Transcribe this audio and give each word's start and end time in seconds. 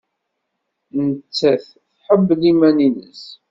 Nettat 1.05 1.65
tḥemmel 1.95 2.41
iman-nnes. 2.51 3.23